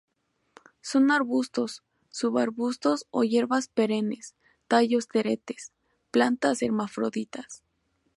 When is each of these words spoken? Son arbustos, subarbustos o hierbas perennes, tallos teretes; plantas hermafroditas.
Son 0.81 1.11
arbustos, 1.11 1.83
subarbustos 2.09 3.05
o 3.11 3.23
hierbas 3.23 3.67
perennes, 3.67 4.33
tallos 4.67 5.07
teretes; 5.07 5.73
plantas 6.09 6.63
hermafroditas. 6.63 7.61